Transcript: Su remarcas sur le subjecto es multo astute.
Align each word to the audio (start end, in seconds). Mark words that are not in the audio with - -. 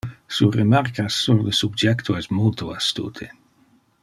Su 0.35 0.49
remarcas 0.49 1.13
sur 1.25 1.43
le 1.49 1.53
subjecto 1.59 2.17
es 2.23 2.31
multo 2.39 2.73
astute. 2.79 3.33